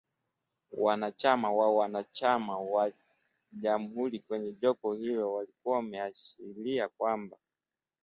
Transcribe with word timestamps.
Wanachama 0.83 1.51
wa 1.51 1.67
wa 1.75 2.03
chama 2.03 2.57
wa 2.57 2.91
jamhuri 3.51 4.19
kwenye 4.19 4.51
jopo 4.51 4.93
hilo 4.93 5.33
walikuwa 5.33 5.75
wameashiria 5.75 6.87
kwamba 6.87 7.37